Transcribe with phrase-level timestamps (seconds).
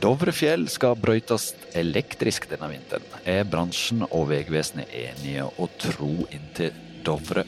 [0.00, 3.04] Dovrefjell skal brøytes elektrisk denne vinteren.
[3.28, 6.72] Er bransjen og Vegvesenet enige å tro inntil
[7.04, 7.44] Dovre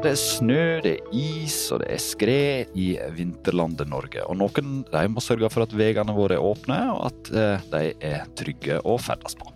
[0.00, 4.22] det er snø, det er is og det er skred i vinterlandet Norge.
[4.24, 7.90] Og noen de må sørge for at veiene våre er åpne, og at eh, de
[8.08, 9.50] er trygge å ferdes på.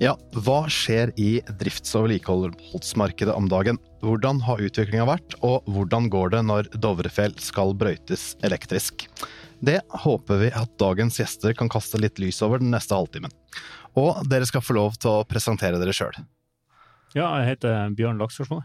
[0.00, 3.80] Ja, hva skjer i drifts- og vedlikeholdsmarkedet om dagen?
[4.04, 9.08] Hvordan har utviklinga vært, og hvordan går det når Dovrefjell skal brøytes elektrisk?
[9.60, 13.32] Det håper vi at dagens gjester kan kaste litt lys over den neste halvtimen.
[13.96, 16.16] Og dere skal få lov til å presentere dere sjøl.
[17.16, 18.58] Ja, jeg heter Bjørn Laksforsmo.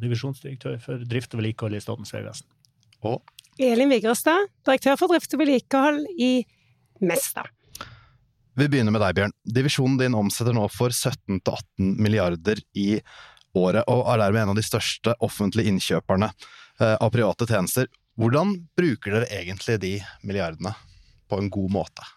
[0.00, 2.46] Divisjonsdirektør for drift og vedlikehold i Statens vegvesen.
[3.04, 3.20] Og
[3.60, 6.30] Elin Vigrestad, direktør for drift og vedlikehold i
[7.04, 7.44] Mesta.
[8.56, 9.34] vi begynner med deg, Bjørn.
[9.44, 13.02] Divisjonen din omsetter nå for 17-18 milliarder i
[13.52, 16.30] året, og er dermed en av de største offentlige innkjøperne
[16.80, 17.90] eh, av private tjenester.
[18.16, 19.92] Hvordan bruker dere egentlig de
[20.24, 20.72] milliardene
[21.28, 22.08] på en god måte?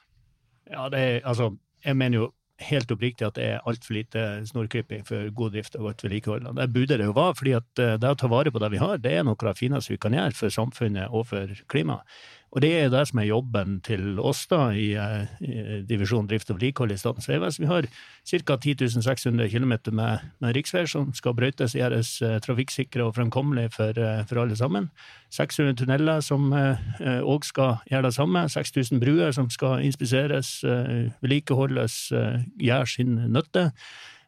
[0.72, 1.52] Ja, det er, altså,
[1.84, 2.32] jeg mener jo
[2.62, 6.52] helt oppriktig at det er altfor lite snorklipping for god drift og godt vedlikehold.
[6.60, 8.82] Det burde det jo være, fordi at eh, det å ta vare på det vi
[8.84, 12.06] har, det er noe av det fineste vi kan gjøre for samfunnet og for klimaet.
[12.54, 16.52] Og det er det som er jobben til oss da, i, eh, i divisjon drift
[16.54, 17.66] og vedlikehold i Statens vegvesen.
[17.66, 18.58] Vi har ca.
[18.62, 23.98] 10 600 km med, med riksveier som skal brøytes, gjøres eh, trafikksikre og fremkommelige for,
[23.98, 24.92] eh, for alle sammen.
[25.34, 28.46] 600 tunneler som òg eh, skal gjøre det samme.
[28.50, 33.72] 6000 bruer som skal inspiseres, eh, vedlikeholdes, eh, gjøre sin nytte.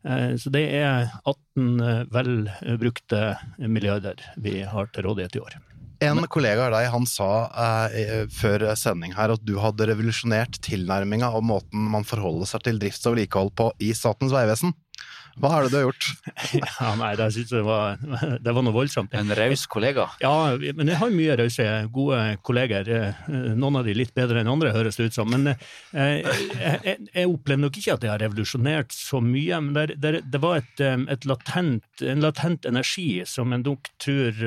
[0.06, 1.80] Så det er 18
[2.14, 3.22] velbrukte vel brukte
[3.58, 5.58] milliarder vi har til rådighet i år.
[6.04, 7.30] En kollega av deg han sa
[7.96, 12.82] eh, før sending her at du hadde revolusjonert tilnærminga og måten man forholder seg til
[12.82, 14.76] drifts- og vedlikehold på i Statens vegvesen.
[15.36, 16.06] Hva er det du har gjort?
[16.56, 17.98] Ja, nei, det synes jeg var,
[18.40, 19.14] det var noe voldsomt.
[19.18, 20.06] En raus kollega.
[20.24, 20.32] Ja,
[20.78, 21.66] men jeg har mye rause,
[21.96, 22.88] gode kolleger.
[22.88, 23.24] eh,
[23.56, 25.32] Noen av de litt bedre enn andre, høres det ut som.
[25.34, 26.46] Men eh, jeg,
[26.86, 29.60] jeg, jeg opplever nok ikke at jeg har revolusjonert så mye.
[29.66, 33.92] Men det, det, det var et, eh, et latent, en latent energi som en nok
[34.02, 34.40] tror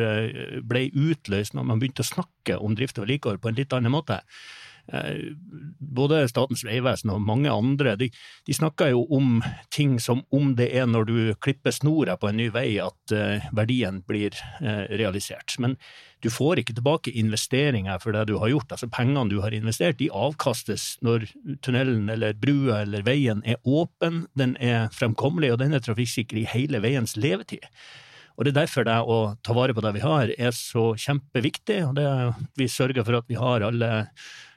[0.68, 3.92] ble utløst når man begynte å snakke om drift og vedlikehold på en litt annen
[3.92, 4.22] måte.
[4.92, 5.34] Eh,
[5.78, 8.08] Både Statens vegvesen og mange andre de,
[8.46, 9.38] de snakker jo om
[9.74, 13.46] ting som om det er når du klipper snora på en ny vei at eh,
[13.56, 15.56] verdien blir eh, realisert.
[15.60, 15.76] Men
[16.24, 18.72] du får ikke tilbake investeringer for det du har gjort.
[18.74, 21.28] Altså Pengene du har investert, de avkastes når
[21.64, 26.48] tunnelen eller brua eller veien er åpen, den er fremkommelig og den er trafikksikker i
[26.48, 27.68] hele veiens levetid.
[28.38, 31.80] Og Det er derfor det å ta vare på det vi har er så kjempeviktig.
[31.88, 32.06] og det
[32.56, 34.06] Vi sørger for at vi har alle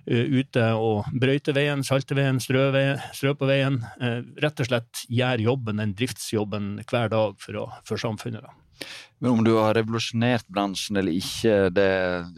[0.07, 3.81] ute og brøyter veien, salter veien, strø, på veien.
[4.01, 8.41] eh, Rett og slett gjør jobben, den driftsjobben hver dag for, å, for samfunnet.
[8.41, 8.57] da.
[9.21, 11.89] Men om du har revolusjonert bransjen eller ikke, det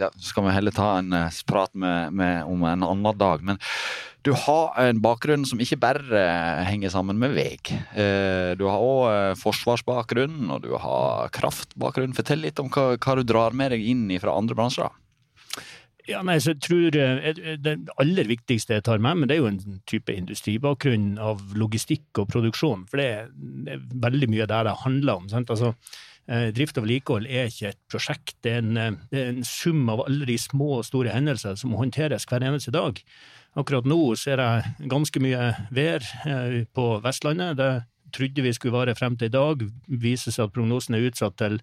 [0.01, 3.46] ja, skal vi heller ta en eh, prat med, med om en annen dag.
[3.47, 3.62] Men
[4.24, 7.56] du har en bakgrunn som ikke bare eh, henger sammen med vei.
[7.95, 12.16] Eh, Du har òg forsvarsbakgrunn, og du har kraftbakgrunn.
[12.16, 14.91] Fortell litt om hva, hva du drar med deg inn fra andre bransjer.
[16.09, 19.43] Ja, nei, så jeg tror eh, Det aller viktigste jeg tar med meg, det er
[19.43, 22.87] jo en type industribakgrunn av logistikk og produksjon.
[22.91, 25.29] For det er, veldig mye der det handler om.
[25.31, 25.53] sant?
[25.53, 25.71] Altså,
[26.27, 29.47] eh, Drift og vedlikehold er ikke et prosjekt, det er, en, eh, det er en
[29.47, 32.99] sum av alle de små og store hendelser som håndteres hver eneste dag.
[33.55, 37.55] Akkurat nå ser jeg ganske mye vær eh, på Vestlandet.
[37.59, 37.71] Det
[38.13, 41.59] trodde vi skulle vare frem til i dag, viser seg at prognosen er utsatt til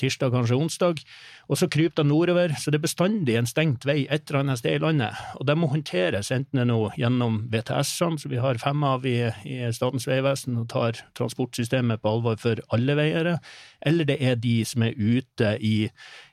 [0.00, 1.02] tirsdag, kanskje onsdag.
[1.50, 4.62] Og så kryper det nordover, så det er bestandig en stengt vei et eller annet
[4.62, 5.18] sted i landet.
[5.40, 9.06] Og det må håndteres, enten det er noe gjennom VTS-ene, som vi har fem av
[9.08, 13.38] i, i Statens vegvesen, og tar transportsystemet på alvor for alle veiere,
[13.86, 15.76] eller det er de som er ute i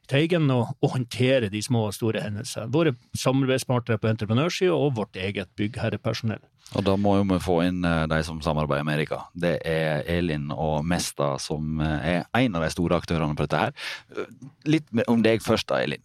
[0.07, 2.71] Teigen og, og håndtere de små og store hendelsene.
[2.71, 6.43] Våre samarbeidspartnere på entreprenørsida og vårt eget byggherrepersonell.
[6.75, 9.21] Og da må jo vi få inn eh, de som samarbeider med Erika.
[9.31, 13.61] Det er Elin og Mesta som eh, er en av de store aktørene på dette
[13.61, 13.71] her.
[14.11, 14.27] Eh,
[14.67, 16.03] Litt om deg først, da, Elin.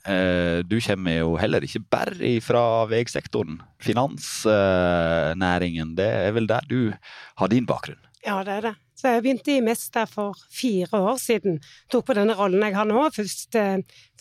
[0.70, 3.60] Du kommer jo heller ikke bare fra veisektoren.
[3.82, 6.92] Finansnæringen, det er vel der du
[7.40, 7.98] har din bakgrunn?
[8.22, 8.74] Ja, det er det.
[8.94, 11.58] Så jeg begynte i Mesta for fire år siden.
[11.90, 13.50] Tok på denne rollen jeg har nå, først,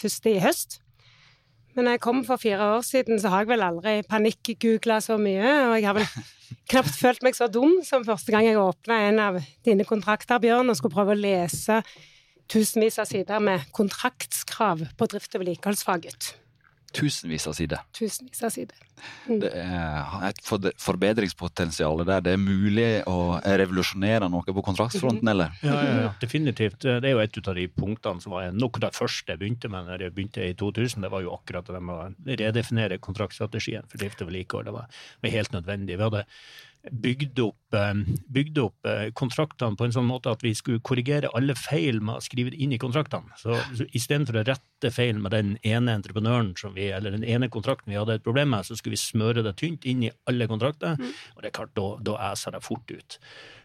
[0.02, 0.82] først i høst.
[1.76, 5.18] Men når jeg kom for fire år siden, så har jeg vel aldri panikkgoogla så
[5.22, 5.52] mye.
[5.70, 6.08] Og jeg har vel
[6.72, 10.72] knapt følt meg så dum som første gang jeg åpna en av dine kontrakter, Bjørn,
[10.72, 11.82] og skulle prøve å lese
[12.52, 16.34] tusenvis av sider med kontraktskrav på drift- og vedlikeholdsfaget.
[16.94, 17.80] Tusenvis av sider.
[17.96, 18.76] Tusenvis av sider.
[19.28, 20.42] Det er et
[20.78, 22.22] forbedringspotensial der.
[22.22, 25.30] Det er mulig å revolusjonere noe på kontraktsfronten, Mhm.
[25.34, 25.52] eller?
[25.64, 26.80] Ja, ja, ja, definitivt.
[26.82, 29.70] Det er jo et av de punktene som var noe av det første jeg begynte
[29.70, 31.02] med når jeg begynte i 2000.
[31.02, 34.66] Det var jo akkurat det med å redefinere kontraktstrategien for drift og vedlikehold.
[34.66, 34.88] Det var,
[35.24, 35.98] var helt nødvendig.
[35.98, 36.26] Vi hadde
[36.90, 37.94] bygd opp, eh,
[38.34, 42.18] bygd opp eh, kontraktene på en sånn måte at vi skulle korrigere alle feil med
[42.18, 43.36] å skrive det inn i kontraktene.
[43.38, 47.52] Så, så istedenfor å rette feil med den ene entreprenøren som vi, eller den ene
[47.54, 50.50] kontrakten vi hadde et problem med, så skulle vi smøre det tynt inn i alle
[50.50, 50.98] kontrakter.
[51.36, 53.20] Og det er klart, da, da æser det fort ut.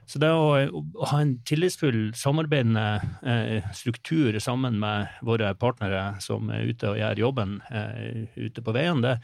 [0.06, 2.84] Så det å, å ha en tillitsfull, samarbeidende
[3.26, 8.74] eh, struktur sammen med våre partnere som er ute og gjør jobben eh, ute på
[8.76, 9.16] veien, det,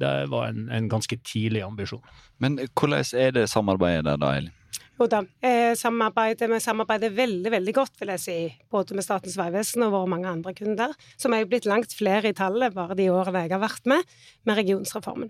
[0.00, 2.04] det var en, en ganske tidlig ambisjon.
[2.42, 4.54] Men hvordan er det samarbeidet der, da, Elin?
[4.96, 8.36] Jo da, eh, samarbeidet, vi samarbeider veldig veldig godt, vil jeg si,
[8.72, 12.32] både med Statens vegvesen og våre mange andre kunder, som er jo blitt langt flere
[12.32, 14.16] i tallet bare de årene jeg har vært med,
[14.48, 15.28] med regionsreformen.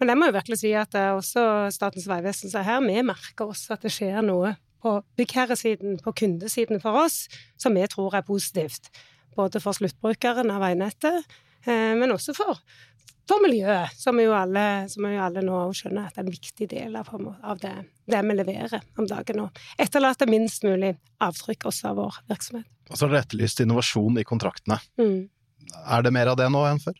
[0.00, 2.84] Men jeg må jo virkelig si at det er også Statens vegvesen som er her,
[2.84, 7.86] vi merker også at det skjer noe på byggherresiden, på kundesiden for oss, som vi
[7.88, 8.90] tror er positivt.
[9.38, 11.28] Både for sluttbrukeren av veinettet,
[11.64, 12.60] eh, men også for,
[13.28, 16.68] for miljøet, som jo alle, som jo alle nå skjønner at det er en viktig
[16.72, 17.74] del av, av det,
[18.10, 19.44] det vi leverer om dagen.
[19.44, 22.68] Og etterlater minst mulig avtrykk også av vår virksomhet.
[22.90, 24.80] Og så er det etterlyst innovasjon i kontraktene.
[25.00, 25.30] Mm.
[25.86, 26.98] Er det mer av det nå enn før?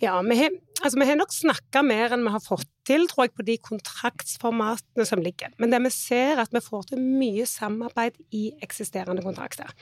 [0.00, 3.26] Ja, vi har, altså, vi har nok snakka mer enn vi har fått til, tror
[3.26, 5.52] jeg, på de kontraktsformatene som ligger.
[5.60, 9.74] Men det vi ser, er at vi får til mye samarbeid i eksisterende kontrakter.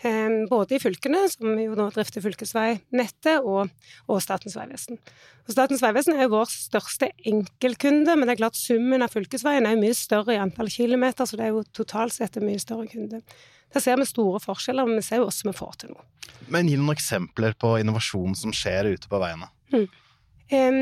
[0.00, 3.68] Um, både i fylkene, som jo nå drifter fylkesveinettet, og,
[4.08, 4.96] og Statens vegvesen.
[5.44, 9.68] Og Statens vegvesen er jo vår største enkeltkunde, men det er klart summen av fylkesveien
[9.68, 12.62] er jo mye større i antall kilometer, så det er jo totalt sett en mye
[12.62, 13.20] større kunde.
[13.70, 16.08] Der ser vi store forskjeller, men vi ser jo også vi får til noe.
[16.50, 19.50] Men gi noen eksempler på innovasjon som skjer ute på veiene.
[19.74, 19.86] Mm.
[20.50, 20.80] Um,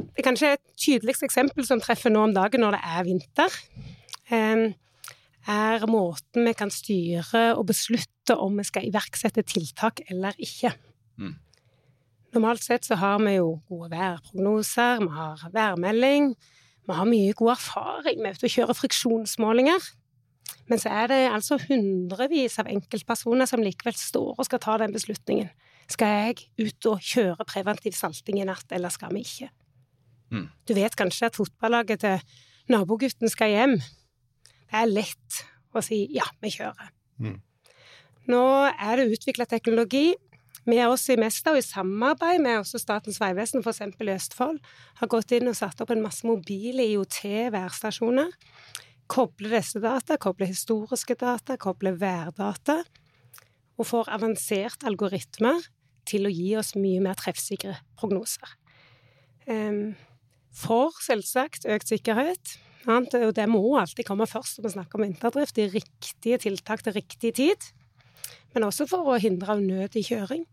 [0.00, 3.58] det er kanskje et tydeligst eksempel som treffer nå om dagen når det er vinter.
[4.32, 4.70] Um,
[5.48, 10.72] er måten vi kan styre og beslutte om vi skal iverksette tiltak eller ikke.
[11.20, 11.36] Mm.
[12.34, 16.34] Normalt sett så har vi jo gode værprognoser, vi har værmelding,
[16.86, 19.88] vi har mye god erfaring med å kjøre friksjonsmålinger.
[20.70, 24.94] Men så er det altså hundrevis av enkeltpersoner som likevel står og skal ta den
[24.94, 25.50] beslutningen.
[25.90, 29.48] Skal jeg ut og kjøre preventiv salting i natt, eller skal vi ikke?
[30.30, 30.46] Mm.
[30.68, 32.20] Du vet kanskje at fotballaget til
[32.70, 33.80] nabogutten skal hjem.
[34.70, 35.44] Det er lett
[35.74, 36.90] å si ja, vi kjører.
[37.22, 37.38] Mm.
[38.30, 40.12] Nå er det utvikla teknologi.
[40.68, 43.80] Vi er også i Mesta, og i samarbeid med også Statens vegvesen, f.eks.
[43.96, 44.60] i Østfold,
[45.00, 48.30] har gått inn og satt opp en masse mobile IOT-værstasjoner.
[49.10, 52.82] Koble disse data, koble historiske data, koble værdata,
[53.80, 55.64] og får avansert algoritmer
[56.06, 58.52] til å gi oss mye mer treffsikre prognoser.
[59.48, 59.96] Um,
[60.54, 62.58] for selvsagt økt sikkerhet.
[62.88, 65.56] Og det må alltid komme først når vi snakker om vinterdrift.
[65.56, 67.68] De riktige tiltak til riktig tid.
[68.54, 70.46] Men også for å hindre unødig kjøring.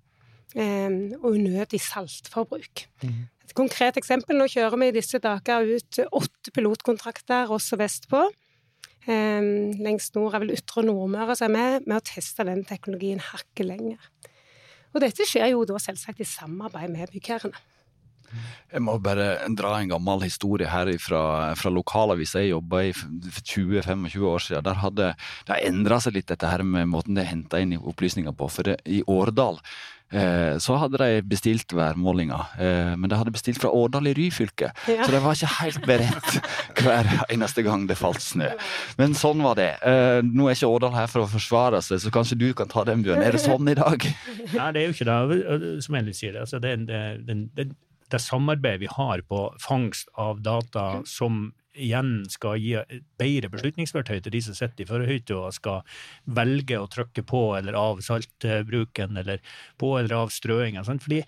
[0.56, 2.88] eh, og unødig saltforbruk.
[3.04, 3.28] Mm.
[3.44, 4.38] Et konkret eksempel.
[4.38, 8.24] Nå kjører vi i disse dager ut åtte pilotkontrakter også vestpå.
[9.08, 9.42] Eh,
[9.84, 13.68] lengst nord er vel Ytre Nordmøre som er med, med å teste den teknologien hakket
[13.68, 14.12] lenger.
[14.96, 17.60] Og dette skjer jo da selvsagt i samarbeid med byggherrene.
[18.68, 21.22] Jeg må bare dra en gammel historie her fra,
[21.56, 24.66] fra lokalavisa jeg jobba i for 20-25 år siden.
[24.68, 25.12] Der hadde
[25.48, 28.50] det endra seg litt, dette her med måten de henta inn opplysninger på.
[28.52, 29.62] For det, i Årdal
[30.12, 34.74] eh, så hadde de bestilt værmålinger, eh, men de hadde bestilt fra Årdal i Ryfylke.
[34.92, 35.00] Ja.
[35.08, 36.38] Så de var ikke helt beredt
[36.84, 38.52] hver eneste gang det falt snø.
[39.00, 39.72] Men sånn var det.
[39.80, 42.84] Eh, nå er ikke Årdal her for å forsvare seg, så kanskje du kan ta
[42.88, 43.24] den, Bjørn.
[43.24, 44.12] Er det sånn i dag?
[44.60, 45.76] Nei, det er jo ikke det.
[45.88, 47.02] Som Ellis sier, altså det, det,
[47.56, 47.72] det,
[48.08, 52.74] det, det samarbeidet vi har på fangst av data som igjen skal gi
[53.20, 55.84] bedre beslutningsverktøy til de som sitter i førerhytta og skal
[56.40, 59.44] velge å trykke på eller av saltbruken, eller
[59.78, 60.86] på eller av strøinga.
[60.88, 61.22] Fordi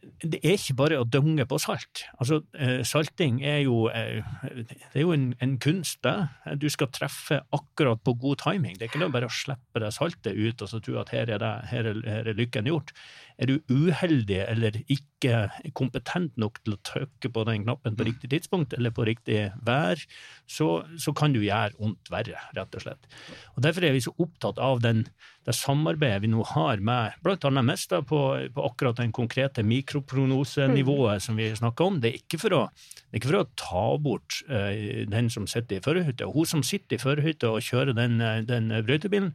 [0.00, 2.04] det er ikke bare å dunge på salt.
[2.20, 6.14] Altså, eh, salting er jo, eh, det er jo en, en kunst, det.
[6.60, 8.78] Du skal treffe akkurat på god timing.
[8.78, 11.42] Det er ikke bare å slippe det saltet ut og så tro at her er,
[11.42, 12.94] det, her er, her er lykken gjort.
[13.40, 18.30] Er du uheldig eller ikke kompetent nok til å trykke på den knappen på riktig
[18.32, 20.00] tidspunkt eller på riktig vær,
[20.44, 20.68] så,
[21.00, 23.08] så kan du gjøre ondt verre, rett og slett.
[23.56, 25.06] Og Derfor er vi så opptatt av den,
[25.48, 27.64] det samarbeidet vi nå har med bl.a.
[27.64, 28.20] Mesta på,
[28.52, 32.00] på akkurat den konkrete mikroprognosenivået som vi snakker om.
[32.04, 32.62] Det er ikke for å,
[33.08, 34.72] det ikke for å ta bort uh,
[35.08, 36.28] den som sitter i førerhytta.
[36.28, 39.32] Hun som sitter i førerhytta og kjører den, den brøytebilen,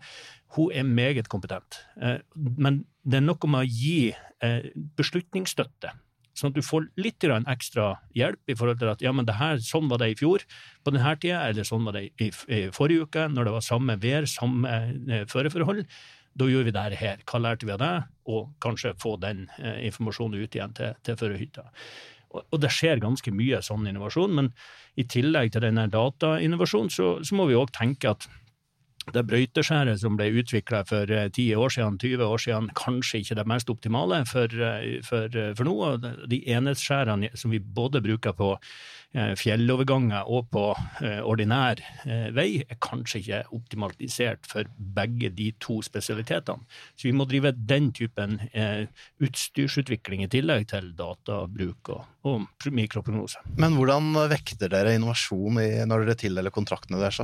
[0.56, 1.82] hun er meget kompetent.
[2.02, 5.94] Eh, men det er noe med å gi eh, beslutningsstøtte.
[6.36, 9.88] Sånn at du får litt ekstra hjelp i forhold til at ja, men her, sånn
[9.88, 10.44] var det i fjor
[10.84, 12.32] på denne tida, eller sånn var det i,
[12.76, 14.74] forrige uke, når det var samme vær, samme
[15.08, 15.86] eh, føreforhold.
[16.36, 17.24] Da gjør vi det her.
[17.24, 17.94] Hva lærte vi av det?
[18.28, 21.70] Og kanskje få den informasjonen ut igjen til, til førerhytta.
[22.44, 24.50] Og det skjer ganske mye sånn innovasjon, men
[25.00, 28.28] i tillegg til denne datainnovasjonen, så, så må vi òg tenke at
[29.14, 33.38] det brøyteskjæret som ble utvikla for 10 eh, år siden, 20 år siden, kanskje ikke
[33.40, 35.76] det mest optimale for, eh, for, eh, for nå.
[36.32, 38.56] De enhetsskjærene som vi både bruker på
[39.16, 40.64] fjelloverganger og på
[41.24, 41.80] ordinær
[42.36, 46.66] vei, er kanskje ikke optimalisert for begge de to spesialitetene.
[47.00, 48.42] Så vi må drive den typen
[49.24, 53.40] utstyrsutvikling i tillegg til databruk og, og mikroprognose.
[53.56, 57.24] Men hvordan vekter dere innovasjon i, når dere tildeler kontraktene deres?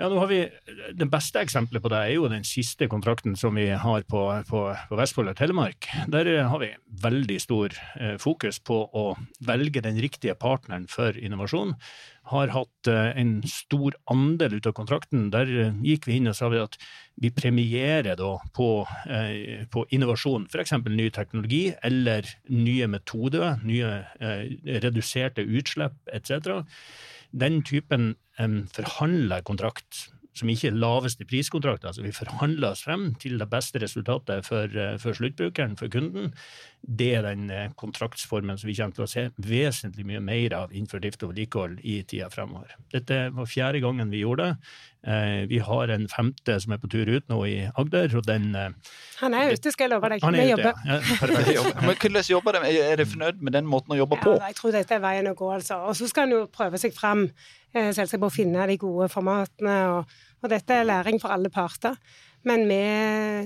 [0.00, 0.38] Ja, nå har vi,
[0.96, 4.62] Det beste eksempelet på det er jo den siste kontrakten som vi har på, på,
[4.88, 5.90] på Vestfold og Telemark.
[6.08, 6.70] Der har vi
[7.02, 9.04] veldig stor eh, fokus på å
[9.44, 11.74] velge den riktige partneren for innovasjon.
[12.32, 15.28] Har hatt eh, en stor andel ut av kontrakten.
[15.34, 16.80] Der eh, gikk vi inn og sa vi at
[17.20, 18.70] vi premierer da på,
[19.04, 20.78] eh, på innovasjon, f.eks.
[20.88, 24.44] ny teknologi eller nye metoder, nye eh,
[24.80, 26.64] reduserte utslipp etc
[27.32, 33.10] den typen um, forhandla kontrakt, som ikke er laveste priskontrakt, altså vi forhandler oss frem
[33.20, 36.30] til det beste resultatet for, eh, for sluttbrukeren, for kunden,
[36.80, 40.72] det er den eh, kontraktsformen som vi kommer til å se vesentlig mye mer av
[40.72, 42.72] innenfor drift og vedlikehold i tida fremover.
[42.94, 44.72] Dette var fjerde gangen vi gjorde det.
[45.12, 48.48] Eh, vi har en femte som er på tur ut nå i Agder, og den
[48.54, 50.24] Han er ute, skal jeg love deg.
[50.24, 51.64] Han er ute, ja.
[51.84, 52.74] Men hvordan jobber de?
[52.80, 54.34] Er de fornøyd med den måten å jobbe på?
[54.40, 55.82] Ja, jeg tror dette er veien å gå, altså.
[55.84, 57.28] Og så skal en jo prøve seg frem,
[57.70, 59.78] selvsagt på å finne de gode formatene.
[59.92, 61.96] og og dette er læring for alle parter.
[62.48, 62.80] Men vi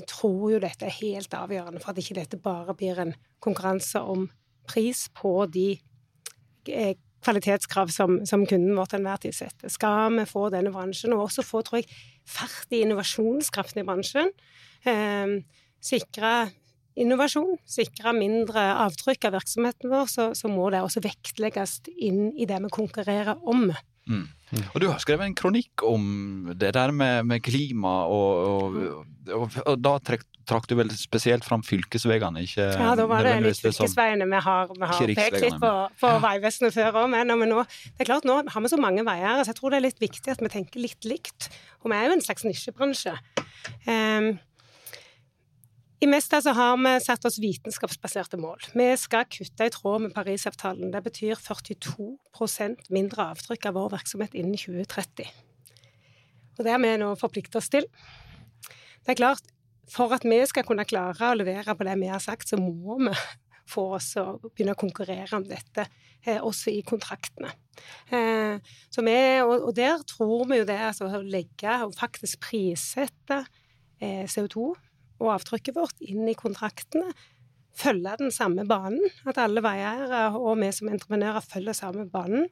[0.07, 4.29] tror jo dette er helt avgjørende for at ikke dette bare blir en konkurranse om
[4.71, 5.73] pris på de
[6.71, 9.73] eh, kvalitetskrav som, som kunden vår til enhver tid setter.
[9.73, 11.89] Skal vi få denne bransjen, og også få, tror jeg,
[12.29, 14.31] fart i innovasjonskraften i bransjen,
[14.89, 15.41] eh,
[15.85, 16.35] sikre
[16.95, 22.47] innovasjon, sikre mindre avtrykk av virksomheten vår, så, så må det også vektlegges inn i
[22.47, 23.67] det vi konkurrerer om.
[24.07, 24.27] Mm.
[24.75, 26.05] Og du har skrevet en kronikk om
[26.55, 28.79] det der med, med klima, og, og,
[29.35, 32.45] og, og da trekk, trakk du vel spesielt fram fylkesveiene?
[32.45, 36.15] ikke Ja, da var det litt fylkesveiene vi har, vi har pekt litt på, på
[36.15, 36.23] ja.
[36.25, 37.13] Vegvesenet før òg.
[37.15, 39.81] Men nå, det er klart, nå har vi så mange veier, så jeg tror det
[39.81, 41.51] er litt viktig at vi tenker litt likt.
[41.83, 43.17] Og vi er jo en slags nisjebransje.
[43.89, 44.35] Um,
[46.05, 48.61] i Mesta så har vi satt oss vitenskapsbaserte mål.
[48.77, 50.91] Vi skal kutte i tråd med Parisavtalen.
[50.93, 55.31] Det betyr 42% mindre avtrykk av vår virksomhet innen 2030.
[56.59, 57.89] Og det har vi nå forpliktet oss til.
[58.69, 59.49] Det er klart,
[59.89, 63.01] for at vi skal kunne klare å levere på det vi har sagt, så må
[63.01, 63.17] vi
[63.73, 65.89] få oss å begynne å konkurrere om dette,
[66.21, 67.49] eh, også i kontraktene.
[68.93, 73.47] Så vi, og, der tror vi jo det, altså å legge og faktisk prissette
[74.05, 74.75] eh, CO2
[75.23, 77.13] og avtrykket vårt inn i kontraktene.
[77.75, 79.03] Følge den samme banen.
[79.27, 82.49] At alle veieiere og vi som entreprenører følger samme banen.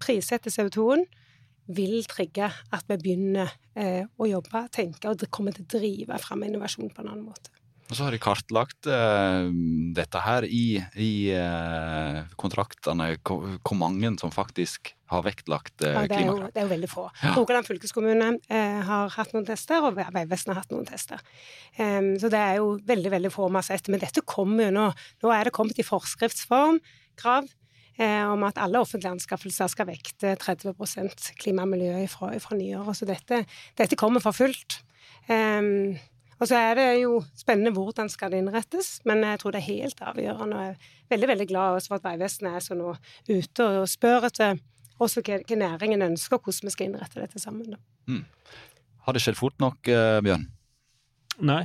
[0.00, 1.04] Prissette CO2-en
[1.74, 6.44] vil trigge at vi begynner eh, å jobbe, tenke og kommer til å drive fram
[6.44, 7.53] innovasjon på en annen måte.
[7.84, 9.50] Og så har de kartlagt uh,
[9.94, 16.20] dette her i, i uh, kontraktene, hvor mange som faktisk har vektlagt uh, ja, det,
[16.22, 17.04] er jo, det er jo veldig få.
[17.20, 17.34] Ja.
[17.36, 18.30] Rogaland fylkeskommune
[18.88, 21.20] har hatt noen tester, og Vegvesenet har hatt noen tester.
[21.76, 23.92] Um, så det er jo veldig veldig få vi har sett.
[23.92, 24.86] Men dette kommer jo nå.
[25.24, 26.80] Nå er det kommet i forskriftsform
[27.20, 27.52] krav
[27.94, 30.72] om at alle offentlige anskaffelser skal vekte 30
[31.38, 32.98] klima og miljø fra, fra nyåret.
[32.98, 33.44] Så dette,
[33.78, 34.80] dette kommer for fullt.
[35.28, 35.94] Um,
[36.40, 39.68] og så er det jo spennende hvordan skal det innrettes, men jeg tror det er
[39.70, 40.56] helt avgjørende.
[40.56, 42.94] Og jeg er veldig veldig glad for at Vegvesenet er så nå
[43.30, 44.58] ute og spør etter
[45.02, 47.76] også hva, hva næringen ønsker, og hvordan vi skal innrette dette sammen.
[48.10, 48.24] Mm.
[49.06, 50.46] Har det skjedd fort nok, uh, Bjørn?
[51.44, 51.64] Nei,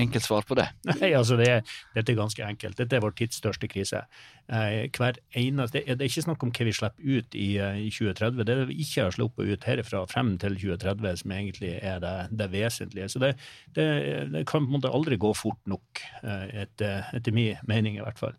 [0.00, 0.66] enkelt svar på det?
[0.88, 1.48] Nei, altså det,
[1.94, 2.78] Dette er ganske enkelt.
[2.78, 4.04] Dette er vår tids største krise.
[4.48, 7.90] Eh, hver eneste, det, er ikke snakk om hva vi slipper ut i, eh, i
[7.94, 8.44] 2030.
[8.48, 12.50] Det vi ikke har sluppet ut herfra frem til 2030, som egentlig er det, det
[12.54, 13.10] vesentlige.
[13.12, 13.34] Så det,
[13.76, 13.88] det,
[14.34, 18.04] det, kan på en måte aldri gå fort nok, eh, etter, etter min mening i
[18.04, 18.38] hvert fall.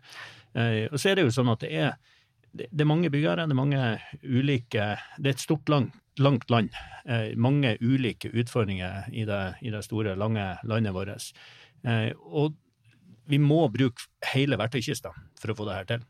[0.57, 1.91] Og så er det jo sånn at det er,
[2.57, 3.81] det er mange byggere, det er mange
[4.25, 4.85] ulike
[5.21, 6.73] Det er et stort, langt, langt land.
[7.05, 11.31] Eh, mange ulike utfordringer i det, i det, store, lange landet vårt.
[11.88, 12.57] Eh, og
[13.29, 16.05] vi må bruke hele verktøykista for å få det her til.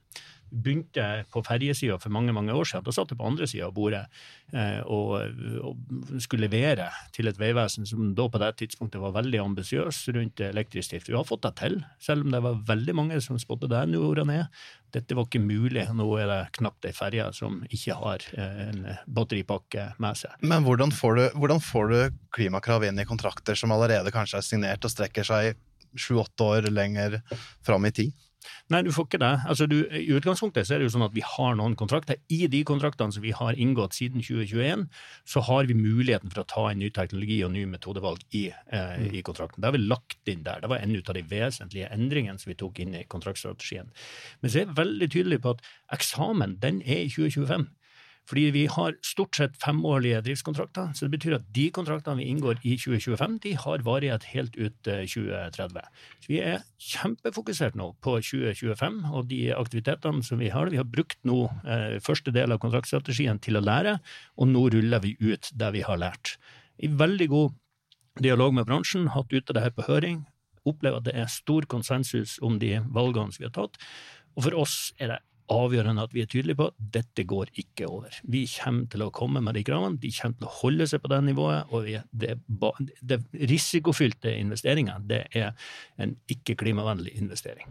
[0.50, 2.86] Begynte på ferjesida for mange mange år siden.
[2.86, 4.02] Da satt jeg på andre sida av bordet
[4.54, 5.16] eh, og,
[5.64, 5.80] og,
[6.22, 10.96] skulle levere til et veivesen som da på det tidspunktet var veldig ambisiøs rundt elektrisk
[10.96, 11.12] drift.
[11.12, 14.04] Vi har fått det til, selv om det var veldig mange som spådde det nå
[14.10, 14.62] åra ned.
[14.94, 15.86] Dette var ikke mulig.
[15.94, 20.38] Nå er det knapt ei ferje som ikke har eh, en batteripakke med seg.
[20.42, 24.48] Men hvordan får, du, hvordan får du klimakrav inn i kontrakter som allerede kanskje er
[24.48, 25.60] signert og strekker seg
[25.98, 27.20] sju-åtte år lenger
[27.66, 28.26] fram i tid?
[28.70, 29.32] Nei, du får ikke det.
[29.50, 32.20] Altså, du, I utgangspunktet så er det jo sånn at vi har noen kontrakter.
[32.32, 34.86] I de kontraktene som vi har inngått siden 2021,
[35.28, 38.94] så har vi muligheten for å ta inn ny teknologi og ny metodevalg i, eh,
[39.02, 39.10] mm.
[39.20, 39.62] i kontrakten.
[39.62, 40.64] Det har vi lagt inn der.
[40.64, 43.92] Det var en av de vesentlige endringene som vi tok inn i kontraktstrategien.
[44.42, 45.66] Men så er jeg veldig tydelig på at
[45.98, 47.68] eksamen den er i 2025.
[48.30, 52.60] Fordi vi har stort sett femårlige driftskontrakter, så det betyr at de kontraktene vi inngår
[52.62, 55.88] i 2025, de har varighet helt ut 2030.
[56.22, 60.70] Så vi er kjempefokusert nå på 2025 og de aktivitetene som vi har.
[60.70, 63.98] Vi har brukt nå eh, første del av kontraktstrategien til å lære,
[64.38, 66.38] og nå ruller vi ut det vi har lært.
[66.78, 67.58] I veldig god
[68.22, 70.22] dialog med bransjen, hatt ute det her på høring,
[70.70, 73.82] opplever at det er stor konsensus om de valgene som vi har tatt.
[74.38, 77.88] Og for oss er det avgjørende at vi er tydelige på at dette går ikke
[77.90, 78.14] over.
[78.30, 81.12] Vi kommer til å komme med de kravene, de kommer til å holde seg på
[81.12, 81.74] det nivået.
[81.74, 82.36] Og vi, det,
[83.02, 83.20] det,
[83.52, 85.52] risikofylte investeringer, det er
[86.02, 87.68] en ikke-klimavennlig investering.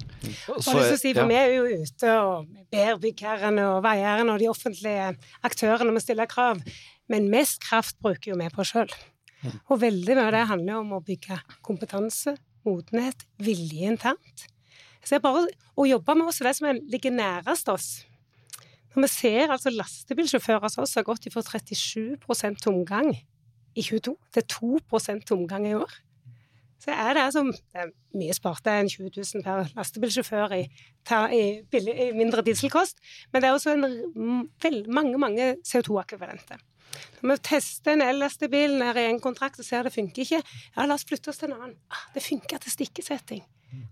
[0.55, 4.51] Og så, si, for Vi er jo ute og ber byggherrene og veierne og de
[4.51, 5.13] offentlige
[5.47, 6.63] aktørene om å stille krav,
[7.09, 8.93] men mest kraft bruker jo vi på sjøl.
[9.71, 12.35] Og veldig mye av det handler om å bygge kompetanse,
[12.67, 14.49] modenhet, vilje internt.
[15.03, 15.47] Så det er bare
[15.79, 17.89] å jobbe med oss det som ligger nærest oss.
[18.95, 23.13] Når vi ser altså lastebilsjåfører hos oss har gått fra 37% tomgang
[23.79, 25.93] i 22 til 2 tomgang i år.
[26.79, 30.63] Så er det altså det er mye sparte enn 20 000 per lastebilsjåfør i,
[31.35, 33.03] i, i, mindre dieselkost,
[33.33, 33.87] men det er også en,
[34.63, 36.63] vel, mange, mange CO2-akvivalenter.
[37.21, 40.87] Når vi tester en el-lastebil nede i en kontrakt og ser det funker ikke, ja,
[40.87, 41.79] la oss flytte oss til en annen.
[41.91, 43.43] Ah, det funker til stikkesetting.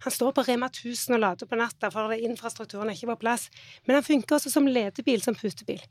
[0.05, 3.49] Han står på Rema 1000 og lader på natta, for infrastrukturen er ikke på plass.
[3.87, 5.83] Men han funker også som ledebil, som putebil.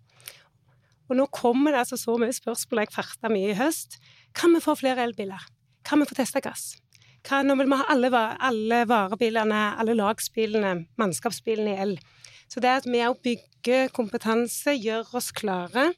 [1.09, 3.99] Og nå kommer det altså så mye spørsmål, jeg farta mye i høst.
[4.35, 5.43] Kan vi få flere elbiler?
[5.85, 6.73] Kan vi få testa gass?
[7.25, 8.09] Kan, nå vil vi ha alle,
[8.49, 11.95] alle varebilene, alle lagsbilene, mannskapsbilene i el.
[12.49, 15.91] Så det at vi òg bygger kompetanse, gjør oss klare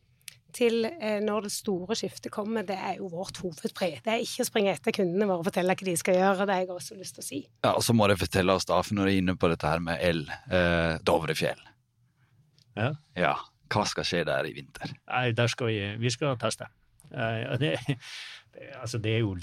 [0.55, 3.89] til eh, når det store skiftet kommer, det er jo vårt hovedpre.
[4.03, 6.47] Det er ikke å springe etter kundene våre og fortelle hva de skal gjøre.
[6.47, 7.41] Det har jeg også lyst til å si.
[7.65, 9.73] Ja, Og så må dere fortelle oss, da, for når dere er inne på dette
[9.73, 11.61] her med el, eh, Dovrefjell.
[12.77, 12.91] Ja.
[13.17, 13.35] ja.
[13.67, 14.93] Hva skal skje der i vinter?
[15.09, 16.69] Nei, der skal vi, vi skal teste.
[17.11, 17.73] Eh, det,
[18.81, 19.35] altså det er jo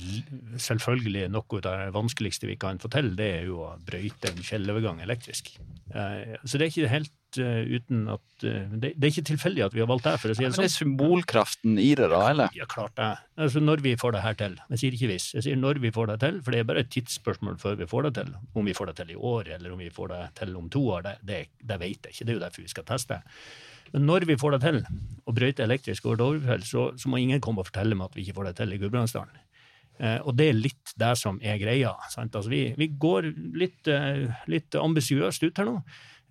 [0.61, 4.45] selvfølgelig noe av det vanskeligste vi kan få til, det er jo å brøyte en
[4.45, 5.55] fjellovergang elektrisk.
[5.95, 9.89] Eh, så det er ikke helt uten at Det er ikke tilfeldig at vi har
[9.89, 10.59] valgt det, for å si det sånn.
[10.59, 12.57] Men det er symbolkraften i det, da, eller?
[12.57, 13.11] Ja, klart det.
[13.41, 14.57] Altså når vi får det her til.
[14.75, 16.85] Jeg sier ikke hvis, jeg sier når vi får det til, for det er bare
[16.85, 18.35] et tidsspørsmål før vi får det til.
[18.55, 20.83] Om vi får det til i år, eller om vi får det til om to
[20.97, 22.27] år, det, det, det vet jeg ikke.
[22.27, 23.23] Det er jo derfor vi skal teste.
[23.95, 24.81] Men når vi får det til,
[25.25, 28.25] å brøyte elektrisk over Dovrefjell, så, så, må ingen komme og fortelle meg at vi
[28.25, 29.43] ikke får det til i Gudbrandsdalen.
[29.95, 31.93] Uh, og det er litt det som er greia.
[32.19, 35.77] Altså, vi, vi, går litt, uh, litt ambisiøst ut her nå.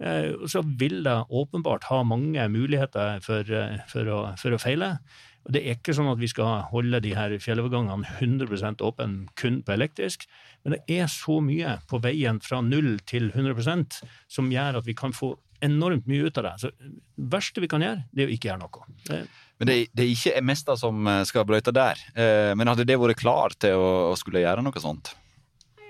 [0.01, 4.97] Eh, så vil det åpenbart ha mange muligheter for, eh, for, å, for, å, feile.
[5.45, 9.61] Og Det er ikke sånn at vi skal holde de her fjellovergangene 100 åpne kun
[9.63, 10.25] på elektrisk,
[10.63, 14.01] men det er så mye på veien fra null til 100%
[14.31, 16.53] som gjør at vi kan få enormt mye ut av det.
[16.59, 18.87] Så det verste vi kan gjøre, det er å ikke gjøre noe.
[19.07, 19.19] Det,
[19.59, 21.99] men det, det, er ikke Mesta som eh, skal brøyte der.
[22.15, 25.13] Eh, men hadde det vært klar til å, å skulle gjøre noe sånt?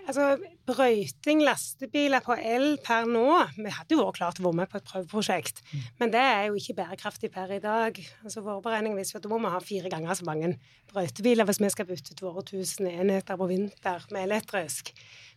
[0.04, 0.34] Altså,
[0.64, 3.26] Brøyting lastebiler på el per nå
[3.58, 5.82] Vi hadde jo vært klart å være med på et prøveprosjekt, mm.
[6.00, 8.00] men det er jo ikke bærekraftig per i dag.
[8.24, 10.54] Altså, Våre beregninger viser at da må vi ha fire ganger så mange
[10.94, 14.94] brøytebiler hvis vi skal bytte ut våre 1000 enheter på vinter med elektrisk,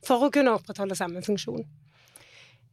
[0.06, 1.66] for å kunne opprettholde samme funksjon.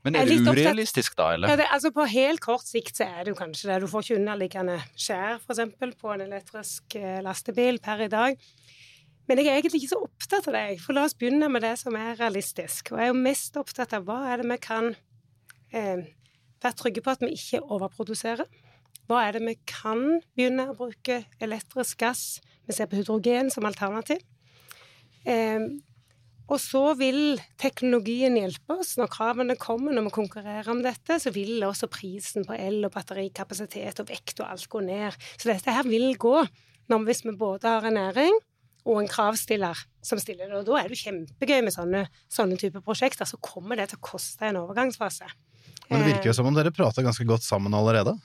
[0.04, 1.32] Men er det urealistisk, da?
[1.34, 1.54] eller?
[1.54, 3.82] Ja, det, altså På helt kort sikt så er det jo kanskje det.
[3.82, 8.50] Du får ikke underliggende skjær, f.eks., på en elektrisk eh, lastebil per i dag.
[9.30, 10.66] Men jeg er egentlig ikke så opptatt av det.
[10.84, 12.92] For la oss begynne med det som er realistisk.
[12.92, 14.90] Og jeg er jo mest opptatt av hva er det vi kan
[15.72, 16.04] eh,
[16.64, 18.50] være trygge på at vi ikke overproduserer.
[19.08, 20.04] Hva er det vi kan
[20.36, 22.26] begynne å bruke elektrisk gass?
[22.68, 24.22] Vi ser på hydrogen som alternativ.
[25.24, 25.72] Eh,
[26.52, 28.98] og så vil teknologien hjelpe oss.
[29.00, 32.92] Når kravene kommer, når vi konkurrerer om dette, så vil også prisen på el og
[32.96, 35.16] batterikapasitet og vekt og alt gå ned.
[35.38, 36.42] Så dette her vil gå
[36.92, 38.36] når, hvis vi både har en næring
[38.84, 40.60] og en kravstiller som stiller det.
[40.60, 43.28] Og da er det kjempegøy med sånne, sånne typer prosjekter.
[43.30, 45.30] Så kommer det til å koste en overgangsfase.
[45.90, 48.16] Men det virker jo som om dere prater ganske godt sammen allerede?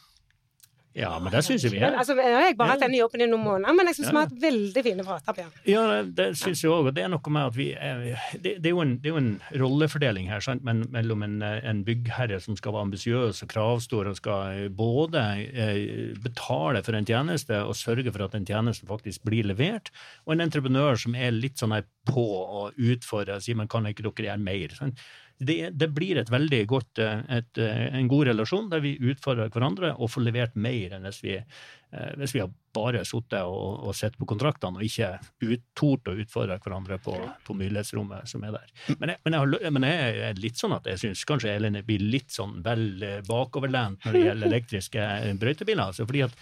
[0.98, 1.94] Ja, men det syns jeg vi er.
[1.94, 4.26] altså, jeg har bare hatt denne jobben i noen måneder, men jeg syns vi har
[4.26, 5.52] hatt veldig fine prater, Bjørn.
[5.70, 6.90] Ja, det, det syns jeg òg.
[6.90, 8.02] Og det er noe med at vi er,
[8.34, 9.30] det, det, er jo en, det er jo en
[9.62, 10.64] rollefordeling her sant?
[10.66, 16.18] Men, mellom en, en byggherre som skal være ambisiøs og kravstor og skal både eh,
[16.24, 19.92] betale for en tjeneste og sørge for at den tjenesten faktisk blir levert,
[20.26, 23.86] og en entreprenør som er litt sånn her på og utfordrer og sier men kan
[23.88, 24.74] ikke dere gjøre mer?
[24.76, 25.02] Sant?
[25.38, 29.52] Det, det blir et veldig godt, eh, et, eh, en god relasjon der vi utfordrer
[29.54, 33.84] hverandre og får levert mer enn hvis vi, eh, hvis vi har bare sittet og,
[33.86, 35.12] og sett på kontraktene og ikke
[35.46, 37.14] ut, tort å utfordre hverandre på,
[37.46, 38.72] på mulighetsrommet som er der.
[38.98, 41.78] Men jeg, men jeg, har, men jeg er litt sånn at jeg syns kanskje Elin
[41.86, 42.88] blir litt sånn vel
[43.28, 45.06] bakoverlent når det gjelder elektriske
[45.38, 45.86] brøytebiler.
[45.86, 46.34] Altså fordi at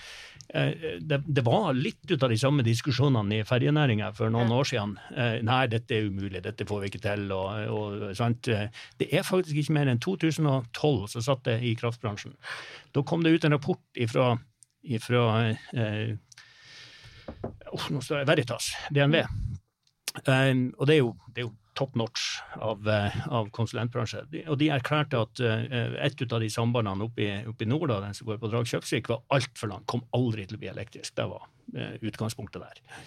[0.46, 4.94] det, det var litt ut av de samme diskusjonene i ferjenæringa for noen år siden.
[5.16, 7.26] Eh, Nei, dette er umulig, dette får vi ikke til.
[7.34, 8.48] Og, og, sant?
[8.52, 12.36] Eh, Det er faktisk ikke mer enn 2012 som satt det i kraftbransjen.
[12.94, 14.36] Da kom det ut en rapport ifra,
[14.86, 16.14] ifra eh,
[17.72, 19.22] oh, nå står det Veritas, DNV.
[20.26, 24.24] Um, og det er jo, det er jo top notch av, eh, av konsulentbransje.
[24.48, 28.28] Og de erklærte at uh, et av de sambandene oppe i, nord, da, den som
[28.28, 29.84] går på Drag Kjøpsvik, var altfor lang.
[29.86, 31.14] kom aldri til å bli elektrisk.
[31.16, 33.02] Det var eh, utgangspunktet der.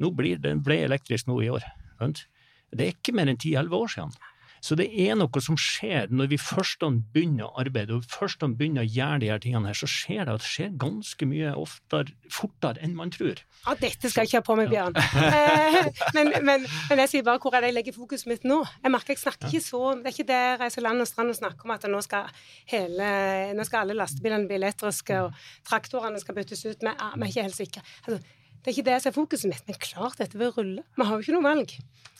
[0.00, 1.66] Nå blir den ble elektrisk nå i år.
[2.00, 4.14] Det er ikke mer enn 10-11 år siden.
[4.60, 6.82] Så det er noe som skjer når vi først
[7.14, 10.34] begynner å arbeide, og først begynner å gjøre de her tingene her, så skjer det
[10.36, 13.40] at det skjer ganske mye oftere, fortere enn man tror.
[13.64, 14.96] Ja, dette skal jeg ikke ha på meg, Bjørn.
[15.30, 18.58] Eh, men, men, men jeg sier bare hvor er det jeg legger fokuset mitt nå.
[18.82, 21.32] Jeg merker jeg snakker ikke så Det er ikke der jeg reiser land og strand
[21.32, 22.42] og snakker om at nå skal,
[22.72, 23.10] hele,
[23.56, 27.58] nå skal alle lastebilene bli elektriske, og traktorene skal byttes ut Vi er ikke helt
[27.58, 27.84] sikre.
[28.04, 28.20] Altså,
[28.60, 30.84] det er ikke det som er fokuset mitt, men klart dette vil rulle.
[30.96, 31.76] Vi har jo ikke noe valg.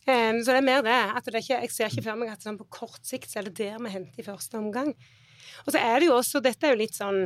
[0.09, 0.99] Eh, så det er mer det.
[1.17, 3.49] at det ikke, Jeg ser ikke for meg at sånn på kort sikt så er
[3.49, 4.95] det der vi henter i første omgang.
[5.67, 7.25] Og så er det jo også Dette er jo litt sånn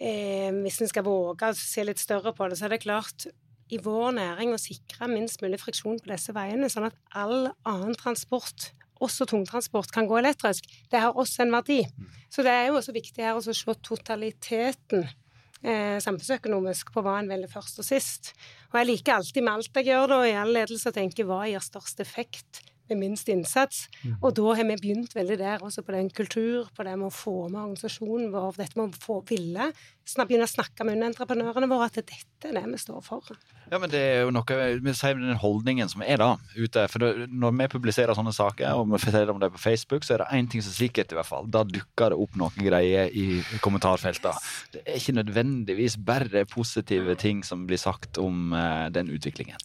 [0.00, 3.26] eh, Hvis en skal våge å se litt større på det, så er det klart
[3.72, 7.96] i vår næring å sikre minst mulig friksjon på disse veiene, sånn at all annen
[7.96, 8.68] transport,
[9.02, 10.66] også tungtransport, kan gå elektrisk.
[10.92, 11.80] Det har også en verdi.
[12.28, 17.32] Så det er jo også viktig her å se totaliteten eh, samfunnsøkonomisk på hva en
[17.32, 18.34] velger først og sist.
[18.72, 21.44] Og jeg liker alltid med alt jeg gjør, da, i all ledelse, å tenke hva
[21.44, 23.86] gir størst effekt med minst innsats.
[24.20, 27.14] Og da har vi begynt veldig der, også på den kultur, på det med å
[27.14, 31.68] få med organisasjonen vår, dette med å få ville, at begynne å snakke med underentreprenørene
[31.70, 33.34] våre at dette er det vi står for.
[33.70, 36.84] Ja, men det er jo noe Vi sier den holdningen som er da ute.
[36.92, 40.24] For når vi publiserer sånne saker, og vi forteller om det på Facebook, så er
[40.24, 41.48] det én ting som er sikkert, i hvert fall.
[41.48, 44.34] Da dukker det opp noen greier i kommentarfeltene.
[44.74, 49.60] Det er ikke nødvendigvis bare positive ting som blir sagt om eh, den utviklingen.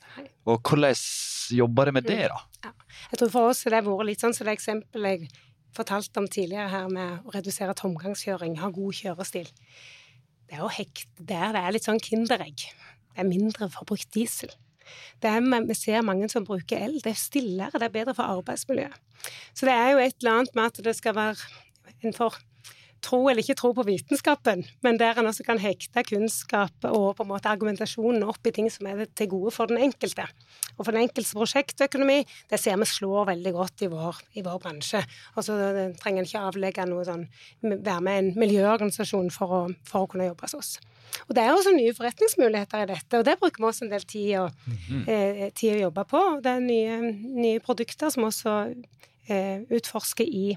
[0.48, 0.96] Og hvordan
[1.58, 2.40] jobber dere med det, da?
[3.12, 5.32] Jeg tror for oss har det vært litt sånn som det eksempelet jeg
[5.78, 9.50] fortalte om tidligere her med å redusere tomgangskjøring, ha god kjørestil.
[10.48, 12.64] Det er jo hekt der det er litt sånn kinderegg.
[13.12, 14.54] Det er mindre forbrukt diesel.
[15.22, 17.00] Det er, vi ser mange som bruker el.
[17.04, 18.96] Det er stillere, det er bedre for arbeidsmiljøet.
[19.58, 22.38] Så det er jo et eller annet med at det skal være en for
[23.04, 27.26] tro eller ikke tro på vitenskapen, men der en også kan hekte kunnskap og på
[27.26, 30.26] en måte argumentasjonen opp i ting som er til gode for den enkelte.
[30.78, 32.20] Og for den enkeltes prosjektøkonomi,
[32.52, 35.02] det ser vi slår veldig godt i vår, i vår bransje.
[35.36, 35.58] Og så
[36.02, 37.26] trenger en ikke avlegge noe sånn,
[37.64, 40.78] være med en miljøorganisasjon for å, for å kunne jobbe hos oss.
[41.28, 44.06] Og det er også nye forretningsmuligheter i dette, og det bruker vi også en del
[44.08, 44.46] tid å,
[45.08, 46.24] eh, tid å jobbe på.
[46.44, 46.98] Det er nye,
[47.48, 48.58] nye produkter som også
[49.30, 50.48] eh, utforsker i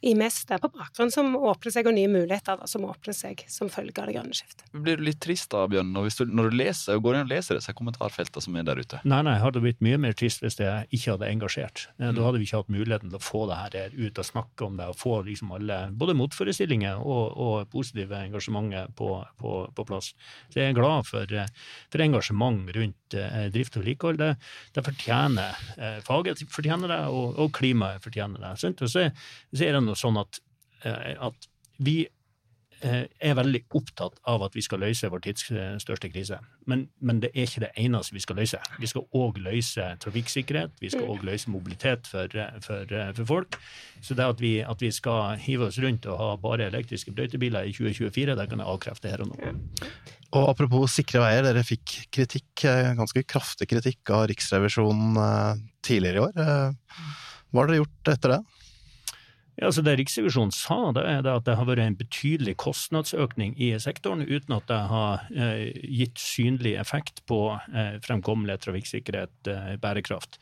[0.00, 3.70] i mest på bakgrunn som åpner seg, og nye muligheter da, som åpner seg som
[3.72, 4.62] følge av det grønne skiftet.
[4.72, 7.32] Blir du litt trist da, Bjørn, når, hvis du, når du leser går inn og
[7.32, 9.00] leser disse kommentarfeltene som er der ute?
[9.08, 11.88] Nei, nei, jeg hadde blitt mye mer trist hvis jeg ikke hadde engasjert.
[11.98, 14.66] Eh, Da hadde vi ikke hatt muligheten til å få det her ut og snakke
[14.68, 19.10] om det, og få liksom alle, både motforestillinger og, og positive engasjementet på,
[19.42, 20.12] på, på plass.
[20.52, 21.50] Så jeg er glad for, eh,
[21.90, 24.22] for engasjement rundt eh, drift og vedlikehold.
[24.22, 24.30] Det,
[24.78, 28.54] det fortjener eh, faget fortjener det, og, og klimaet fortjener det.
[28.62, 28.82] Sant?
[28.84, 29.08] Og så,
[29.52, 30.40] så er det noe sånn at,
[30.84, 31.48] eh, at
[31.82, 32.00] vi
[32.82, 36.40] eh, er veldig opptatt av at vi skal løse vår tids eh, største krise.
[36.70, 38.60] Men, men det er ikke det eneste vi skal løse.
[38.82, 42.32] Vi skal òg løse trafikksikkerhet, vi skal òg løse mobilitet for,
[42.64, 43.58] for, for folk.
[44.04, 47.70] Så det at vi, at vi skal hive oss rundt og ha bare elektriske brøytebiler
[47.70, 49.54] i 2024, det kan jeg avkrefte her og nå.
[50.36, 52.66] Og apropos sikre veier, dere fikk kritikk,
[52.98, 55.16] ganske kraftig kritikk av Riksrevisjonen
[55.80, 56.74] tidligere i år.
[57.48, 58.42] Hva har dere gjort etter det?
[59.58, 63.72] Ja, så Det Riksrevisjonen sa, det er at det har vært en betydelig kostnadsøkning i
[63.82, 67.40] sektoren, uten at det har eh, gitt synlig effekt på
[67.74, 70.38] eh, fremkommelighet, trafikksikkerhet, eh, bærekraft.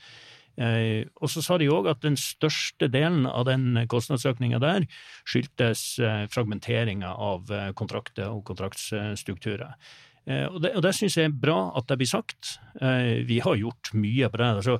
[0.56, 4.86] Og så sa de òg at den største delen av den kostnadsøkninga der
[5.28, 5.82] skyldtes
[6.32, 9.74] fragmenteringa av kontrakter og kontraktsstrukturer.
[10.26, 12.56] Eh, og det, og det syns jeg er bra at det blir sagt.
[12.80, 14.48] Eh, vi har gjort mye på det.
[14.60, 14.78] altså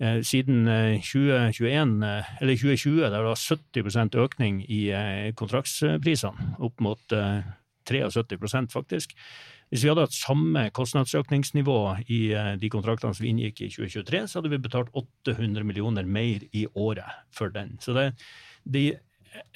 [0.00, 0.64] eh, Siden
[1.04, 1.98] 2021,
[2.40, 4.80] eller 2020, der det var 70% økning i
[5.36, 7.18] kontraktsprisene, opp mot
[7.86, 9.12] 73 faktisk.
[9.66, 11.78] Hvis vi hadde hatt samme kostnadsøkningsnivå
[12.14, 12.20] i
[12.60, 16.68] de kontraktene som vi inngikk i 2023, så hadde vi betalt 800 millioner mer i
[16.74, 17.74] året for den.
[17.82, 18.12] Så det,
[18.62, 18.92] de,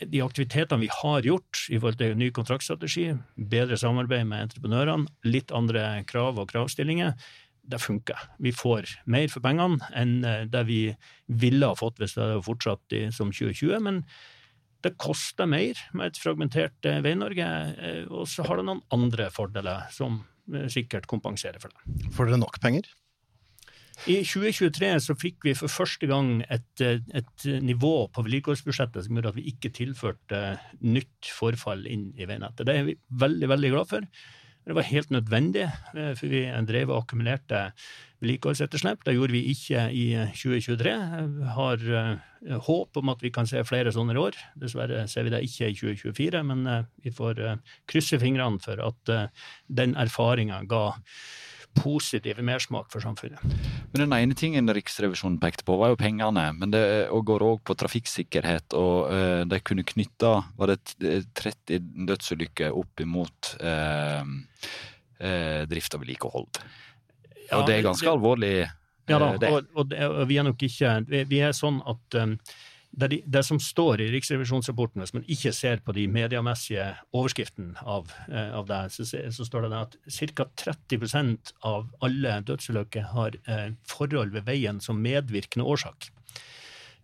[0.00, 5.54] de aktivitetene vi har gjort i forhold til ny kontraktstrategi, bedre samarbeid med entreprenørene, litt
[5.54, 7.14] andre krav og kravstillinger,
[7.70, 8.18] det funker.
[8.42, 10.82] Vi får mer for pengene enn eh, det vi
[11.40, 13.78] ville ha fått hvis det hadde fortsatt som 2020.
[13.84, 14.04] men
[14.80, 19.28] det koster mer med et fragmentert eh, Vei-Norge, eh, og så har det noen andre
[19.34, 20.22] fordeler som
[20.72, 22.08] sikkert kompenserer for det.
[22.16, 22.88] Får dere nok penger?
[24.08, 29.34] I 2023 så fikk vi for første gang et, et nivå på vedlikeholdsbudsjettet som gjorde
[29.34, 30.40] at vi ikke tilførte
[30.80, 32.64] nytt forfall inn i veinettet.
[32.68, 34.06] Det er vi veldig, veldig glad for.
[34.70, 37.72] Det var helt nødvendig, eh, for vi drev og akkumulerte
[38.20, 39.04] vedlikeholdsetterslep.
[39.04, 40.92] Det gjorde vi ikke i 2023.
[40.92, 44.36] Jeg har eh, håp om at vi kan se flere sånne i år.
[44.60, 47.40] Dessverre ser vi det ikke i 2024, men eh, vi får
[47.88, 49.32] krysse fingrene for at
[49.68, 50.84] den erfaringa ga
[51.76, 53.40] positiv mersmak for samfunnet.
[53.92, 56.46] Men Den ene tingen Riksrevisjonen pekte på, var jo pengene.
[56.56, 58.76] Men det går òg på trafikksikkerhet.
[58.78, 60.80] Og uh, de kunne knytte var det
[61.38, 66.62] 30 dødsulykker opp imot uh, uh, drift og vedlikehold.
[67.50, 68.54] Ja, og det er ganske det, alvorlig.
[69.10, 72.36] Ja da, og, og, og, vi er nok ikke Vi, vi er sånn at um,
[72.90, 78.10] det, det, som står i riksrevisjonsrapporten, hvis man ikke ser på de mediemessige overskriftene av,
[78.28, 79.94] eh, av det, så, så, står det at
[80.34, 80.46] ca.
[80.64, 86.10] 30% av alle dødsulykker har eh, forhold ved veien som medvirkende årsak.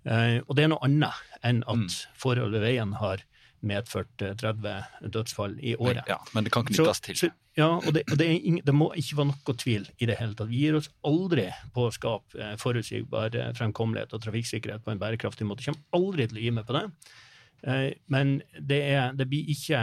[0.06, 1.88] Eh, og det er noe annet enn at mm.
[2.18, 3.22] forhold ved veien har
[3.64, 6.04] medført 30 eh, dødsfall i året.
[6.08, 7.18] Ja, Men det kan knyttes til.
[7.18, 10.18] Så, ja, og, det, og det, ingen, det, må ikke være noe tvil i det
[10.20, 10.50] hele tatt.
[10.50, 15.02] Vi gir oss aldri på å skape eh, forutsigbar eh, fremkommelighet og trafikksikkerhet på en
[15.02, 15.66] bærekraftig måte.
[15.66, 16.88] Kommer aldri til å gi meg på det.
[18.12, 19.78] Men det, er, det blir ikke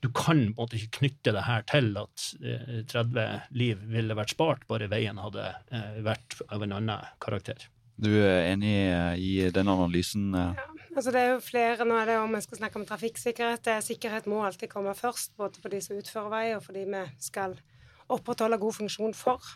[0.00, 2.24] Du kan på en måte ikke knytte det her til at
[2.90, 5.44] 30 liv ville vært spart, bare veien hadde
[6.02, 7.68] vært av en annen karakter.
[8.00, 8.74] Du er enig
[9.20, 10.32] i den analysen?
[10.32, 10.79] Ja.
[10.90, 13.62] Altså det er jo flere, Nå er det om vi skal snakke om trafikksikkerhet.
[13.62, 16.74] Det er Sikkerhet må alltid komme først, både for de som utfører vei, og for
[16.74, 17.54] de vi skal
[18.10, 19.52] opprettholde god funksjon for.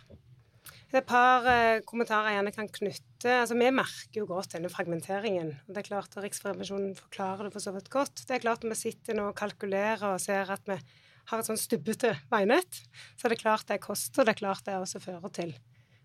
[0.64, 3.32] Det er et par eh, kommentarer jeg gjerne kan knytte.
[3.32, 5.50] Altså, Vi merker jo godt denne fragmenteringen.
[5.66, 8.22] og det er klart at Riksrevisjonen forklarer det for så vidt godt.
[8.28, 11.48] Det er klart Når vi sitter nå og kalkulerer og ser at vi har et
[11.48, 12.78] sånn stubbete veinett,
[13.18, 15.54] så er det klart det koster, og det er klart det også fører til.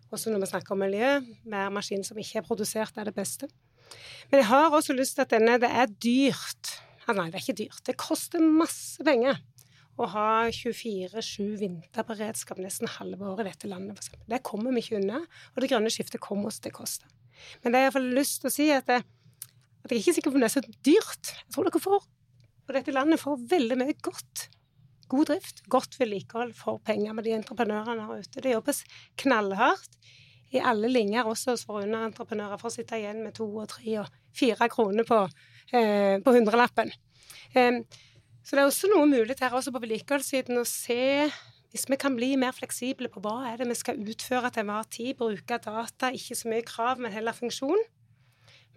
[0.09, 3.49] Også når vi snakker om miljø, mer maskin som ikke er produsert, er det beste.
[4.29, 6.73] Men jeg har også lyst til at denne Det er dyrt.
[7.07, 7.81] Ah, nei, det er ikke dyrt.
[7.87, 9.39] Det koster masse penger
[9.99, 14.11] å ha 24-7 vinterberedskap nesten halve året i dette landet.
[14.29, 15.23] Det kommer vi ikke unna,
[15.53, 17.09] og det grønne skiftet kommer oss til å koste.
[17.63, 19.01] Men det har iallfall lyst til å si, at, det,
[19.83, 21.33] at jeg er ikke sikker på om det er så dyrt.
[21.33, 22.07] Jeg tror dere får,
[22.69, 24.47] og dette landet får veldig mye godt.
[25.09, 28.43] God drift, godt vedlikehold for penger med de entreprenørene her ute.
[28.45, 28.83] Det jobbes
[29.23, 29.97] knallhardt
[30.55, 34.09] i alle linjer, også våre underentreprenører, for å sitte igjen med to og tre og
[34.35, 35.19] fire kroner på,
[35.73, 36.91] eh, på hundrelappen.
[37.53, 37.81] Eh,
[38.43, 41.29] så det er også noe mulig her også på vedlikeholdssiden å se
[41.69, 44.87] hvis vi kan bli mer fleksible på hva er det vi skal utføre til enhver
[44.89, 47.83] tid, bruke data, ikke så mye krav, men heller funksjon.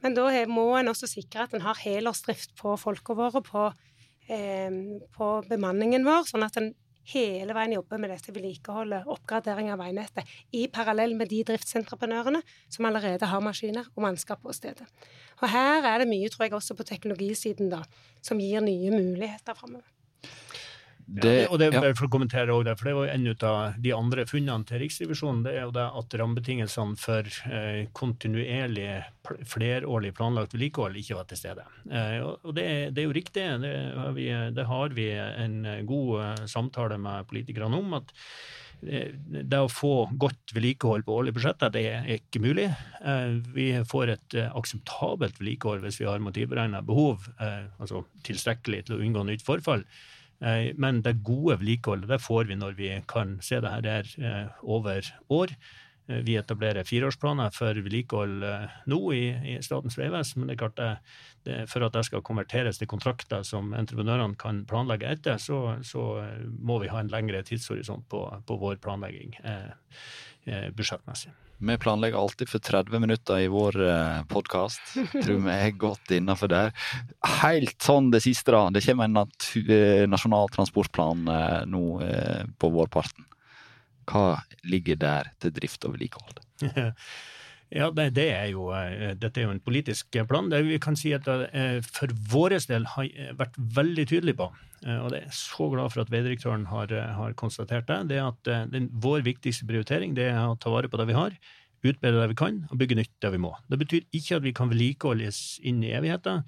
[0.02, 3.70] Men da må en også sikre at en har helårsdrift på folka våre, på,
[4.28, 4.76] eh,
[5.16, 6.74] på bemanningen vår, sånn at en
[7.10, 12.88] hele veien jobber med dette vedlikeholdet, oppgradering av veinettet, i parallell med de driftsentreprenørene som
[12.88, 14.86] allerede har maskiner og mannskap på stedet.
[15.40, 17.82] Og her er det mye, tror jeg, også på teknologisiden, da,
[18.22, 19.88] som gir nye muligheter framover.
[21.06, 21.82] Det, ja, og det, ja.
[21.98, 25.42] for å kommentere også det, for det var en av de andre funnene til Riksrevisjonen,
[25.44, 29.02] det er jo det at rammebetingelsene for eh, kontinuerlig
[29.50, 31.66] flerårlig planlagt vedlikehold ikke var til stede.
[31.90, 36.12] Eh, og det, det, er jo riktig, det har vi, det har vi en god
[36.22, 37.98] eh, samtale med politikerne om.
[37.98, 38.14] at
[38.86, 39.12] eh,
[39.42, 42.70] det å få godt vedlikehold på årlige budsjetter, det er ikke mulig.
[43.02, 49.04] Eh, vi får et akseptabelt vedlikehold hvis vi har motivberegna behov, altså tilstrekkelig til å
[49.04, 49.86] unngå nytt forfall.
[50.42, 54.12] Eh, men det gode vedlikeholdet det får vi når vi kan se det her der
[54.18, 55.54] eh, over år.
[56.08, 58.42] Eh, vi etablerer fireårsplaner for vedlikehold
[58.90, 59.22] nå i,
[59.54, 60.90] i Statens vegvesen, men det er klart det,
[61.46, 66.24] det, for at det skal konverteres til kontrakter som entreprenørene kan planlegge etter, så, så
[66.58, 71.30] må vi ha en lengre tidshorisont på, på vår planlegging eh, budsjettmessig.
[71.62, 74.80] Vi planlegger alltid for 30 minutter i vår eh, podkast.
[75.12, 76.72] Tror vi er godt innafor der.
[77.38, 78.64] Helt sånn det siste, da.
[78.74, 81.84] Det kommer en eh, nasjonal transportplan eh, nå
[82.58, 83.28] på vårparten.
[84.10, 86.42] Hva ligger der til drift og vedlikehold?
[87.72, 88.66] Ja, det, det, er jo,
[89.16, 90.50] Dette er jo en politisk plan.
[90.52, 91.24] Det vi kan si at
[91.88, 93.08] for vår del har
[93.38, 94.50] vært veldig tydelig på,
[94.98, 98.52] og det er så glad for at veidirektøren har, har konstatert det, det er at
[98.74, 101.36] den, vår viktigste prioritering det er å ta vare på det vi har,
[101.82, 103.54] utbedre det vi kan, og bygge nytt det vi må.
[103.72, 106.44] Det betyr ikke at vi kan vedlikeholdes inn i evigheten.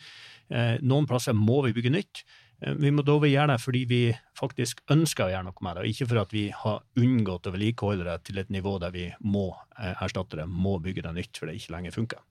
[0.85, 2.25] Noen plasser må vi bygge nytt.
[2.65, 4.03] Eh, vi må dog gjøre det fordi vi
[4.39, 7.55] faktisk ønsker å gjøre noe med det, og ikke for at vi har unngått å
[7.55, 11.37] vedlikeholde det til et nivå der vi må eh, erstatte det, må bygge det nytt,
[11.37, 12.25] for det ikke lenger funker.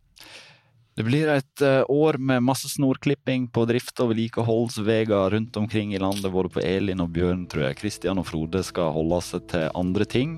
[0.93, 6.01] Det blir et eh, år med masse snorklipping på drift- og vedlikeholdsveier rundt omkring i
[6.01, 7.79] landet, både på Elin og Bjørn, tror jeg.
[7.81, 10.37] Kristian og Frode skal holde seg til andre ting,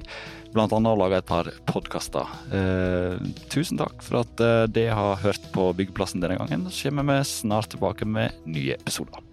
[0.56, 2.32] blant annet å lage et par podkaster.
[2.56, 3.20] Eh,
[3.52, 6.70] tusen takk for at dere har hørt på Byggeplassen denne gangen.
[6.72, 9.25] Så kommer vi snart tilbake med nye episoder.